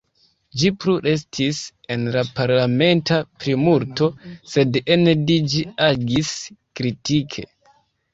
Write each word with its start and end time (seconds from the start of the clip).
Ĝi 0.59 0.69
plu 0.83 0.93
restis 1.07 1.57
en 1.95 2.07
la 2.15 2.23
parlamenta 2.39 3.19
plimulto, 3.43 4.07
sed 4.55 4.79
ene 4.95 5.13
de 5.27 5.37
ĝi 5.53 5.61
agis 5.89 6.33
kritike. 6.81 7.47